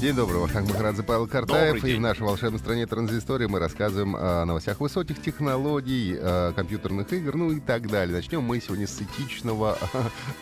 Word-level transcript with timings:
День 0.00 0.14
добрый, 0.14 0.40
Вахтанг 0.40 0.68
Махарадзе, 0.68 1.02
Павел 1.02 1.26
Картаев. 1.26 1.82
И 1.82 1.94
в 1.94 2.00
нашей 2.00 2.20
волшебной 2.20 2.58
стране 2.58 2.86
транзистории 2.86 3.46
мы 3.46 3.58
рассказываем 3.58 4.14
о 4.14 4.44
новостях 4.44 4.78
высоких 4.78 5.22
технологий, 5.22 6.14
э, 6.20 6.52
компьютерных 6.54 7.10
игр, 7.14 7.34
ну 7.34 7.52
и 7.52 7.60
так 7.60 7.88
далее. 7.88 8.14
Начнем 8.14 8.42
мы 8.42 8.60
сегодня 8.60 8.86
с 8.86 9.00
этичного 9.00 9.78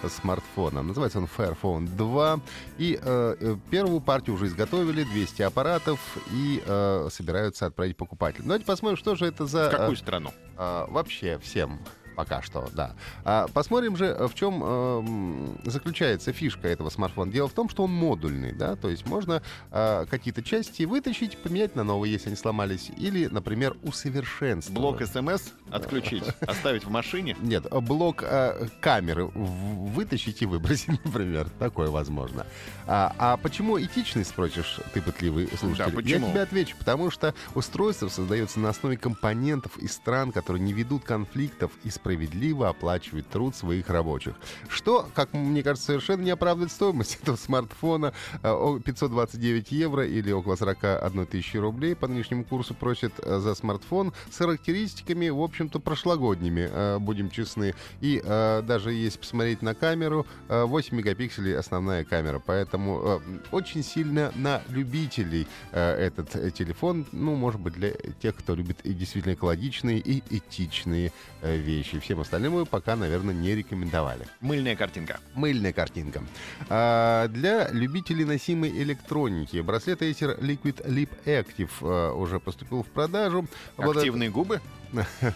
смартфона. 0.09 0.82
Называется 0.82 1.19
он 1.19 1.29
Fairphone 1.37 1.87
2. 1.87 2.41
И 2.79 2.98
э, 3.01 3.37
э, 3.41 3.56
первую 3.70 4.01
партию 4.01 4.34
уже 4.34 4.46
изготовили, 4.46 5.05
200 5.05 5.43
аппаратов, 5.43 6.01
и 6.32 6.60
э, 6.66 7.09
собираются 7.12 7.66
отправить 7.66 7.96
покупателям. 7.96 8.48
Давайте 8.48 8.66
посмотрим, 8.66 8.98
что 8.98 9.15
же 9.15 9.27
это 9.27 9.46
за... 9.46 9.68
В 9.68 9.71
какую 9.71 9.96
страну? 9.96 10.32
Э, 10.59 10.87
вообще 10.88 11.38
всем. 11.38 11.79
Пока 12.14 12.42
что, 12.42 12.68
да. 12.73 12.95
А 13.24 13.46
посмотрим 13.48 13.96
же, 13.96 14.28
в 14.28 14.34
чем 14.34 14.62
э, 14.64 15.70
заключается 15.70 16.32
фишка 16.32 16.68
этого 16.68 16.90
смартфона. 16.90 17.32
Дело 17.32 17.48
в 17.48 17.52
том, 17.52 17.68
что 17.68 17.84
он 17.84 17.90
модульный, 17.92 18.52
да, 18.52 18.77
то 18.77 18.88
есть 18.88 19.06
можно 19.06 19.42
э, 19.70 20.06
какие-то 20.09 20.42
части 20.42 20.84
вытащить, 20.84 21.38
поменять 21.38 21.74
на 21.77 21.84
новые, 21.84 22.12
если 22.12 22.28
они 22.28 22.37
сломались, 22.37 22.90
или, 22.96 23.27
например, 23.27 23.77
усовершенствовать. 23.82 24.80
Блок 24.80 25.02
СМС 25.02 25.52
отключить, 25.70 26.24
оставить 26.40 26.84
в 26.84 26.90
машине? 26.90 27.37
Нет, 27.40 27.66
блок 27.70 28.23
э, 28.23 28.68
камеры 28.80 29.26
вытащить 29.26 30.43
и 30.43 30.46
выбросить, 30.46 30.88
например. 31.04 31.49
Такое 31.59 31.90
возможно. 31.90 32.46
А, 32.87 33.15
а 33.18 33.37
почему 33.37 33.80
этичный, 33.80 34.24
спросишь 34.24 34.80
ты, 34.93 35.01
пытливый 35.01 35.49
слушатель? 35.59 35.93
Да, 35.93 35.96
почему? 35.96 36.26
Я 36.26 36.32
тебе 36.32 36.43
отвечу. 36.43 36.76
Потому 36.78 37.10
что 37.10 37.34
устройство 37.54 38.09
создается 38.09 38.60
на 38.60 38.71
основе 38.71 38.96
компонентов 38.96 39.76
из 39.78 39.93
стран, 39.93 40.32
которые 40.32 40.62
не 40.62 40.73
ведут 40.73 41.04
конфликтов 41.04 41.73
и 41.82 41.90
справедливо 42.05 42.69
оплачивают 42.69 43.27
труд 43.30 43.57
своих 43.57 43.88
рабочих. 43.88 44.35
Что, 44.69 45.09
как 45.15 45.33
мне 45.33 45.63
кажется, 45.63 45.87
совершенно 45.87 46.23
не 46.23 46.30
оправдывает 46.30 46.71
стоимость 46.71 47.19
этого 47.23 47.37
смартфона. 47.37 48.13
529 48.43 49.73
э, 49.73 49.74
евро 49.74 50.07
или 50.07 50.30
около 50.30 50.57
41 50.57 51.24
тысячи 51.27 51.57
рублей 51.57 51.96
по 51.96 52.07
нынешнему 52.07 52.45
курсу 52.45 52.74
просят 52.74 53.15
э, 53.23 53.38
за 53.38 53.55
смартфон 53.55 54.13
с 54.30 54.37
характеристиками, 54.37 55.30
в 55.30 55.41
общем-то, 55.41 55.80
прошлогодними, 55.80 56.69
э, 56.71 56.99
будем 56.99 57.30
честны. 57.30 57.74
И 58.02 58.23
даже 58.24 58.93
если 58.93 59.18
посмотреть 59.18 59.63
на 59.63 59.74
камеру, 59.74 60.27
8 60.49 60.96
мегапикселей 60.96 61.57
основная 61.57 62.05
камера. 62.05 62.41
Поэтому 62.45 63.23
очень 63.51 63.83
сильно 63.83 64.33
на 64.34 64.62
любителей 64.69 65.47
этот 65.72 66.55
телефон. 66.55 67.06
Ну, 67.12 67.34
может 67.34 67.61
быть, 67.61 67.75
для 67.75 67.93
тех, 68.21 68.37
кто 68.37 68.55
любит 68.55 68.78
действительно 68.84 69.34
экологичные 69.34 69.99
и 69.99 70.22
этичные 70.31 71.12
вещи 71.43 71.94
и 71.94 72.00
всем 72.00 72.20
остальным 72.20 72.54
мы 72.54 72.66
пока, 72.66 72.97
наверное, 72.97 73.34
не 73.34 73.54
рекомендовали. 73.54 74.26
Мыльная 74.41 74.76
картинка. 74.76 75.20
Мыльная 75.34 75.72
картинка. 75.72 76.22
А, 76.69 77.28
для 77.28 77.69
любителей 77.70 78.25
носимой 78.25 78.70
электроники 78.70 79.59
браслет 79.60 80.03
Acer 80.03 80.38
Liquid 80.41 80.87
Lip 80.87 81.10
Active 81.25 81.70
а, 81.81 82.12
уже 82.12 82.41
поступил 82.41 82.82
в 82.82 82.88
продажу. 82.88 83.47
Активные 83.76 84.31
вот... 84.31 84.48
губы? 84.48 84.60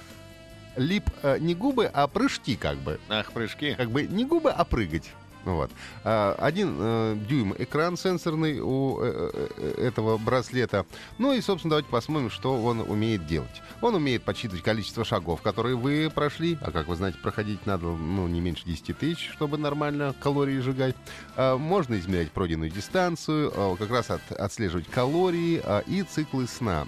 Лип 0.76 1.04
а, 1.22 1.38
не 1.38 1.54
губы, 1.54 1.86
а 1.86 2.06
прыжки 2.06 2.56
как 2.56 2.78
бы. 2.78 3.00
Ах, 3.08 3.32
прыжки. 3.32 3.74
Как 3.74 3.90
бы 3.90 4.02
не 4.02 4.24
губы, 4.24 4.50
а 4.50 4.64
прыгать. 4.64 5.10
Вот. 5.44 5.70
А, 6.04 6.34
один 6.38 6.76
э, 6.78 7.16
дюйм 7.28 7.54
экран 7.58 7.96
сенсорный 7.96 8.60
у 8.60 9.00
э, 9.00 9.48
э, 9.56 9.86
этого 9.86 10.18
браслета. 10.18 10.84
Ну 11.18 11.32
и, 11.32 11.40
собственно, 11.40 11.70
давайте 11.70 11.88
посмотрим, 11.88 12.30
что 12.30 12.62
он 12.62 12.80
умеет 12.80 13.26
делать. 13.26 13.62
Он 13.80 13.94
умеет 13.94 14.22
подсчитывать 14.24 14.62
количество 14.62 15.04
шагов, 15.04 15.40
которые 15.42 15.76
вы 15.76 16.10
прошли. 16.14 16.58
А 16.60 16.70
как 16.70 16.88
вы 16.88 16.96
знаете, 16.96 17.18
проходить 17.22 17.64
надо 17.66 17.86
ну, 17.86 18.26
не 18.28 18.40
меньше 18.40 18.64
10 18.66 18.98
тысяч, 18.98 19.30
чтобы 19.32 19.58
нормально 19.58 20.14
калории 20.20 20.58
сжигать. 20.60 20.96
А, 21.36 21.56
можно 21.56 21.98
измерять 21.98 22.32
пройденную 22.32 22.70
дистанцию, 22.70 23.52
а, 23.54 23.76
как 23.76 23.90
раз 23.90 24.10
от, 24.10 24.32
отслеживать 24.32 24.88
калории 24.88 25.62
и 25.86 26.02
циклы 26.02 26.46
сна. 26.46 26.86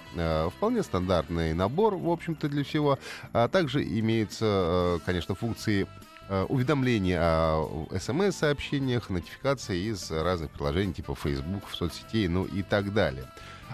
Вполне 0.56 0.82
стандартный 0.82 1.54
набор, 1.54 1.96
в 1.96 2.08
общем-то, 2.10 2.48
для 2.48 2.64
всего. 2.64 2.98
Также 3.32 3.82
имеются, 3.82 5.00
конечно, 5.04 5.34
функции 5.34 5.86
уведомления 6.48 7.20
о 7.20 7.88
смс-сообщениях, 7.98 9.10
нотификации 9.10 9.90
из 9.90 10.10
разных 10.10 10.50
приложений 10.50 10.94
типа 10.94 11.14
Facebook, 11.14 11.64
соцсетей, 11.72 12.28
ну 12.28 12.44
и 12.44 12.62
так 12.62 12.92
далее. 12.92 13.26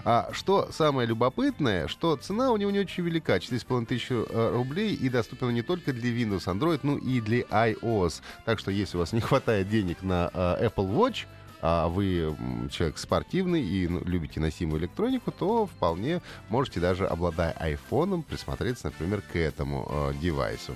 А 0.03 0.29
что 0.31 0.69
самое 0.71 1.07
любопытное, 1.07 1.87
что 1.87 2.15
цена 2.15 2.51
у 2.51 2.57
него 2.57 2.71
не 2.71 2.79
очень 2.79 3.03
велика, 3.03 3.37
4,5 3.37 3.85
тысячи 3.85 4.13
э, 4.13 4.51
рублей, 4.55 4.93
и 4.93 5.09
доступна 5.09 5.49
не 5.49 5.61
только 5.61 5.93
для 5.93 6.09
Windows, 6.11 6.45
Android, 6.45 6.79
ну 6.83 6.97
и 6.97 7.21
для 7.21 7.41
iOS. 7.41 8.21
Так 8.45 8.59
что 8.59 8.71
если 8.71 8.97
у 8.97 8.99
вас 9.01 9.13
не 9.13 9.21
хватает 9.21 9.69
денег 9.69 10.03
на 10.03 10.29
э, 10.33 10.67
Apple 10.67 10.93
Watch, 10.95 11.25
а 11.59 11.87
вы 11.87 12.35
человек 12.69 12.99
спортивный 12.99 13.63
и 13.63 13.87
ну, 13.87 14.01
любите 14.05 14.39
носимую 14.39 14.79
электронику, 14.79 15.31
то 15.31 15.65
вполне 15.65 16.21
можете 16.49 16.79
даже, 16.79 17.07
обладая 17.07 17.51
айфоном, 17.53 18.21
присмотреться, 18.21 18.85
например, 18.87 19.21
к 19.21 19.35
этому 19.35 19.87
э, 19.89 20.13
девайсу. 20.21 20.75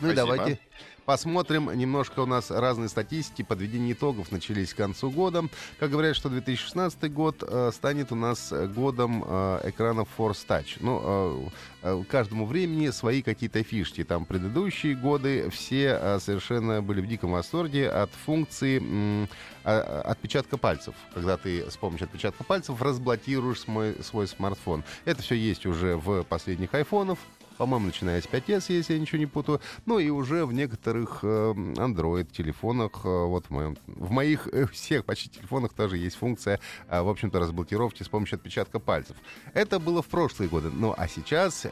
Ну 0.00 0.10
Спасибо. 0.10 0.12
и 0.12 0.14
давайте 0.14 0.58
Посмотрим 1.10 1.76
немножко 1.76 2.20
у 2.20 2.26
нас 2.26 2.52
разные 2.52 2.88
статистики. 2.88 3.42
Подведение 3.42 3.94
итогов 3.94 4.30
начались 4.30 4.72
к 4.72 4.76
концу 4.76 5.10
года. 5.10 5.42
Как 5.80 5.90
говорят, 5.90 6.14
что 6.14 6.28
2016 6.28 7.12
год 7.12 7.42
э, 7.42 7.72
станет 7.74 8.12
у 8.12 8.14
нас 8.14 8.52
годом 8.52 9.24
э, 9.26 9.60
экранов 9.64 10.08
Force 10.16 10.46
Touch. 10.46 10.76
Ну, 10.78 11.02
э, 11.02 11.48
э, 11.82 12.04
каждому 12.08 12.46
времени 12.46 12.90
свои 12.90 13.22
какие-то 13.22 13.60
фишки. 13.64 14.04
Там 14.04 14.24
предыдущие 14.24 14.94
годы 14.94 15.50
все 15.50 15.98
э, 16.00 16.20
совершенно 16.20 16.80
были 16.80 17.00
в 17.00 17.08
диком 17.08 17.32
восторге 17.32 17.90
от 17.90 18.10
функции 18.24 18.80
э, 19.64 20.00
отпечатка 20.04 20.58
пальцев. 20.58 20.94
Когда 21.12 21.36
ты 21.36 21.68
с 21.68 21.76
помощью 21.76 22.04
отпечатка 22.04 22.44
пальцев 22.44 22.80
разблокируешь 22.80 23.62
свой, 23.62 23.96
свой 24.04 24.28
смартфон. 24.28 24.84
Это 25.04 25.22
все 25.22 25.34
есть 25.34 25.66
уже 25.66 25.96
в 25.96 26.22
последних 26.22 26.72
айфонах 26.72 27.18
по-моему, 27.60 27.88
начиная 27.88 28.22
с 28.22 28.24
5S, 28.24 28.72
если 28.72 28.94
я 28.94 28.98
ничего 28.98 29.18
не 29.18 29.26
путаю, 29.26 29.60
ну 29.84 29.98
и 29.98 30.08
уже 30.08 30.46
в 30.46 30.52
некоторых 30.54 31.18
э, 31.22 31.26
Android-телефонах, 31.26 33.02
э, 33.04 33.08
вот 33.08 33.44
в, 33.44 33.50
моем, 33.50 33.76
в 33.86 34.10
моих 34.10 34.48
э, 34.50 34.64
всех 34.64 35.04
почти 35.04 35.28
телефонах 35.28 35.74
тоже 35.74 35.98
есть 35.98 36.16
функция, 36.16 36.58
в 36.88 37.06
общем-то, 37.06 37.38
разблокировки 37.38 38.02
с 38.02 38.08
помощью 38.08 38.36
отпечатка 38.36 38.78
пальцев. 38.78 39.14
Это 39.52 39.78
было 39.78 40.00
в 40.00 40.06
прошлые 40.06 40.48
годы, 40.48 40.70
ну 40.72 40.94
а 40.96 41.06
сейчас 41.06 41.66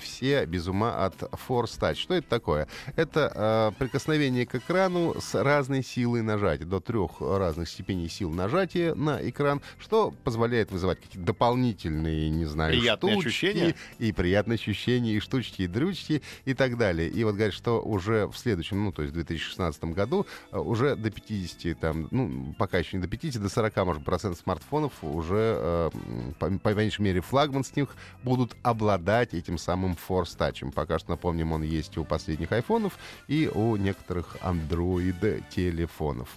все 0.00 0.46
без 0.46 0.68
ума 0.68 1.04
от 1.04 1.20
Force 1.46 1.78
Touch. 1.78 1.96
Что 1.96 2.14
это 2.14 2.28
такое? 2.30 2.66
Это 2.94 3.74
прикосновение 3.78 4.46
к 4.46 4.54
экрану 4.54 5.16
с 5.20 5.34
разной 5.34 5.82
силой 5.84 6.22
нажатия, 6.22 6.64
до 6.64 6.80
трех 6.80 7.20
разных 7.20 7.68
степеней 7.68 8.08
сил 8.08 8.30
нажатия 8.30 8.94
на 8.94 9.18
экран, 9.28 9.60
что 9.78 10.14
позволяет 10.24 10.70
вызывать 10.70 10.98
какие-то 10.98 11.26
дополнительные, 11.26 12.30
не 12.30 12.46
знаю, 12.46 12.72
приятные 12.72 13.12
штучки 13.20 13.28
ощущения. 13.28 13.74
и 13.98 14.12
приятные 14.12 14.54
ощущения, 14.54 15.12
и 15.12 15.25
штучки 15.26 15.62
и 15.62 15.66
дрючки 15.66 16.22
и 16.44 16.54
так 16.54 16.78
далее. 16.78 17.08
И 17.08 17.24
вот 17.24 17.34
говорят, 17.34 17.54
что 17.54 17.82
уже 17.82 18.26
в 18.26 18.36
следующем, 18.38 18.84
ну, 18.84 18.92
то 18.92 19.02
есть 19.02 19.12
в 19.12 19.16
2016 19.16 19.84
году 19.84 20.26
э, 20.52 20.58
уже 20.58 20.96
до 20.96 21.10
50, 21.10 21.78
там, 21.78 22.08
ну, 22.10 22.54
пока 22.58 22.78
еще 22.78 22.96
не 22.96 23.02
до 23.02 23.08
50, 23.08 23.42
до 23.42 23.48
40, 23.48 23.76
может, 23.84 24.04
процентов 24.04 24.40
смартфонов 24.40 24.92
уже, 25.02 25.58
э, 25.58 25.90
по, 26.38 26.50
по 26.50 26.74
меньшей 26.74 27.02
мере, 27.02 27.20
флагман 27.20 27.64
с 27.64 27.74
них 27.76 27.94
будут 28.22 28.56
обладать 28.62 29.34
этим 29.34 29.58
самым 29.58 29.96
Force 30.08 30.36
Touch. 30.36 30.70
Пока 30.72 30.98
что, 30.98 31.10
напомним, 31.10 31.52
он 31.52 31.62
есть 31.62 31.98
у 31.98 32.04
последних 32.04 32.52
айфонов 32.52 32.98
и 33.28 33.50
у 33.52 33.76
некоторых 33.76 34.36
Android 34.42 35.44
телефонов. 35.50 36.28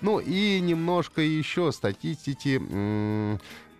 Ну 0.00 0.18
и 0.18 0.60
немножко 0.60 1.22
еще 1.22 1.72
статистики. 1.72 2.60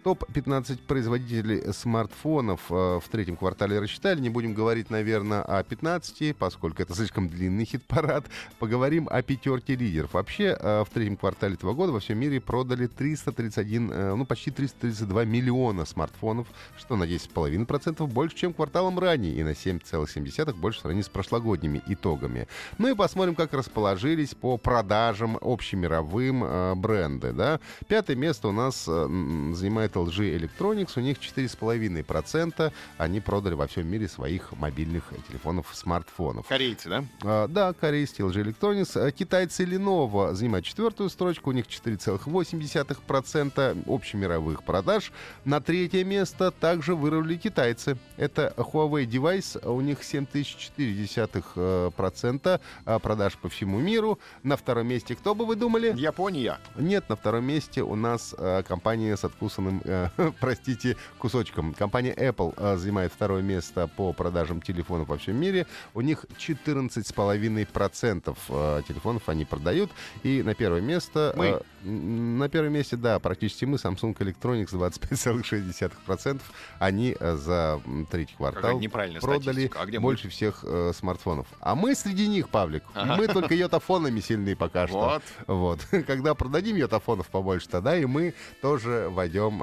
Топ-15 0.05 0.81
производителей 0.87 1.73
смартфонов 1.73 2.61
э, 2.69 2.75
в 2.75 3.05
третьем 3.11 3.39
квартале 3.39 3.79
рассчитали. 3.79 4.21
Не 4.21 4.29
будем 4.29 4.53
говорить, 4.53 4.91
наверное, 4.91 5.41
о 5.41 5.65
15, 5.65 6.37
поскольку 6.37 6.83
это 6.83 6.95
слишком 6.95 7.27
длинный 7.27 7.65
хит-парад. 7.65 8.27
Поговорим 8.59 9.09
о 9.11 9.23
пятерке 9.23 9.77
лидеров. 9.77 10.13
Вообще, 10.13 10.59
э, 10.61 10.85
в 10.85 10.91
третьем 10.93 11.17
квартале 11.17 11.55
этого 11.55 11.73
года 11.73 11.93
во 11.93 12.01
всем 12.01 12.19
мире 12.19 12.39
продали 12.39 12.87
331, 12.87 13.91
э, 13.91 14.15
ну, 14.15 14.27
почти 14.27 14.51
332 14.51 15.25
миллиона 15.25 15.87
смартфонов, 15.87 16.49
что 16.77 16.97
на 16.97 17.05
10,5% 17.05 18.07
больше, 18.07 18.37
чем 18.37 18.53
кварталом 18.53 18.99
ранее, 18.99 19.35
и 19.35 19.43
на 19.43 19.55
7,7% 19.55 20.53
больше 20.53 20.81
в 20.81 20.83
сравнении 20.83 21.03
с 21.03 21.09
прошлогодними 21.09 21.83
итогами. 21.87 22.47
Ну 22.77 22.89
и 22.89 22.95
посмотрим, 22.95 23.35
как 23.35 23.55
расположились 23.55 24.35
по 24.35 24.59
продажам 24.59 25.39
общемировым 25.41 26.79
бренды. 26.79 27.33
Да? 27.33 27.59
Пятое 27.89 28.17
место 28.17 28.49
у 28.49 28.53
нас 28.53 28.85
занимает 28.85 29.94
от 29.97 30.09
LG 30.09 30.39
Electronics. 30.39 30.93
У 30.97 31.01
них 31.01 31.19
4,5% 31.19 32.73
они 32.99 33.21
продали 33.21 33.55
во 33.55 33.67
всем 33.67 33.87
мире 33.87 34.09
своих 34.09 34.53
мобильных 34.53 35.05
телефонов, 35.29 35.69
смартфонов. 35.73 36.47
Корейцы, 36.47 36.89
да? 36.89 37.05
А, 37.23 37.49
да, 37.49 37.73
корейский 37.73 38.25
LG 38.25 38.45
Electronics. 38.45 38.99
А, 38.99 39.11
Китайцы 39.11 39.65
Lenovo 39.65 40.35
занимают 40.35 40.67
четвертую 40.67 41.09
строчку. 41.11 41.51
У 41.51 41.53
них 41.53 41.67
4,8% 41.67 43.85
общемировых 43.87 44.65
продаж. 44.65 45.13
На 45.45 45.61
третье 45.61 46.05
место 46.05 46.51
также 46.51 46.95
вырвали 46.95 47.37
китайцы. 47.37 47.99
Это 48.17 48.55
Huawei 48.57 49.05
девайс. 49.05 49.59
У 49.63 49.81
них 49.81 50.01
7,4% 50.01 52.61
а, 52.87 52.99
продаж 52.99 53.37
по 53.37 53.49
всему 53.49 53.81
миру. 53.81 54.19
На 54.43 54.57
втором 54.57 54.89
месте, 54.89 55.15
кто 55.15 55.35
бы 55.35 55.47
вы 55.47 55.57
думали? 55.57 55.93
Япония. 55.97 56.59
Нет, 56.77 57.09
на 57.09 57.17
втором 57.17 57.45
месте 57.45 57.83
у 57.83 57.95
нас 57.95 58.35
э, 58.37 58.63
компания 58.67 59.17
с 59.17 59.25
откусанным, 59.25 59.81
э, 59.85 60.09
простите, 60.41 60.97
кусочком. 61.19 61.75
Компания 61.75 62.13
Apple 62.15 62.55
э, 62.57 62.77
занимает 62.77 63.13
второе 63.13 63.43
место 63.43 63.87
по 63.87 64.13
продажам 64.13 64.61
телефонов 64.61 65.09
во 65.09 65.17
всем 65.19 65.37
мире. 65.37 65.67
У 65.95 66.01
них 66.01 66.25
14,5% 66.39 68.37
э, 68.49 68.83
телефонов 68.89 69.29
они 69.29 69.45
продают. 69.45 69.91
И 70.23 70.43
на 70.43 70.55
первое 70.55 70.81
место... 70.81 71.33
Мы. 71.37 71.47
э, 71.47 71.61
м, 71.85 72.39
на 72.39 72.49
первом 72.49 72.73
месте, 72.73 72.97
да, 72.97 73.19
практически 73.19 73.65
мы, 73.65 73.77
Samsung 73.77 74.17
Electronics 74.17 74.73
25,6%. 74.73 76.41
Они 76.79 77.17
за 77.21 77.81
третий 78.11 78.35
квартал 78.37 78.81
продали. 79.21 79.71
А 79.77 79.87
где 79.87 79.99
мы? 79.99 80.03
больше 80.05 80.29
всех 80.29 80.65
э, 80.65 80.93
смартфонов. 80.95 81.47
А 81.61 81.75
мы 81.75 81.95
среди 81.95 82.29
них, 82.29 82.49
Павлик. 82.49 82.85
Ага. 82.95 83.17
Мы 83.17 83.27
только 83.29 83.55
йотафонами 83.55 84.21
сильны 84.21 84.57
пока 84.57 84.87
что. 84.87 85.21
Вот. 85.47 85.81
Когда 86.07 86.35
продадим 86.35 86.77
йотафонов 86.77 87.29
побольше, 87.29 87.69
тогда 87.69 87.97
и 87.97 88.05
мы 88.05 88.35
тоже 88.61 89.09
войдем, 89.11 89.61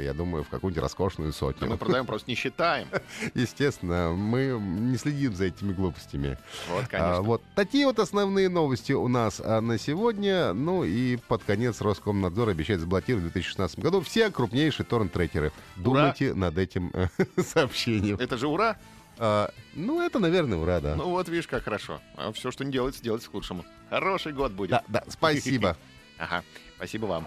я 0.00 0.12
думаю, 0.14 0.44
в 0.44 0.48
какую-нибудь 0.48 0.82
роскошную 0.82 1.32
сотню. 1.32 1.68
мы 1.68 1.76
продаем, 1.76 2.06
просто 2.06 2.30
не 2.30 2.34
считаем. 2.36 2.88
Естественно, 3.34 4.12
мы 4.12 4.58
не 4.60 4.96
следим 4.96 5.34
за 5.34 5.46
этими 5.46 5.72
глупостями. 5.72 6.38
Вот, 6.68 6.84
А, 6.84 6.86
конечно. 6.88 7.22
вот 7.22 7.42
такие 7.54 7.86
вот 7.86 7.98
основные 7.98 8.48
новости 8.48 8.92
у 8.92 9.08
нас 9.08 9.40
а, 9.44 9.60
на 9.60 9.78
сегодня. 9.78 10.52
Ну 10.52 10.84
и 10.84 11.16
под 11.16 11.42
конец 11.44 11.80
Роскомнадзор 11.80 12.48
обещает 12.50 12.80
заблокировать 12.80 13.24
в 13.24 13.32
2016 13.32 13.78
году 13.80 14.00
все 14.00 14.30
крупнейшие 14.30 14.86
торрент-трекеры. 14.86 15.52
Думайте 15.76 16.34
над 16.34 16.58
этим 16.58 16.90
э, 16.94 17.08
сообщением. 17.42 18.16
Это 18.18 18.36
же 18.36 18.48
ура. 18.48 18.76
А, 19.18 19.50
ну, 19.74 20.00
это, 20.00 20.18
наверное, 20.18 20.58
ура, 20.58 20.80
да. 20.80 20.94
Ну 20.96 21.10
вот, 21.10 21.28
видишь, 21.28 21.46
как 21.46 21.64
хорошо. 21.64 22.00
А 22.16 22.32
все, 22.32 22.50
что 22.50 22.64
не 22.64 22.72
делается, 22.72 23.02
делается 23.02 23.30
к 23.30 23.34
лучшему. 23.34 23.64
Хороший 23.90 24.32
год 24.32 24.52
будет. 24.52 24.70
Да, 24.70 24.82
да, 24.88 25.04
спасибо. 25.08 25.76
Ага. 26.18 26.44
Спасибо 26.76 27.06
вам. 27.06 27.26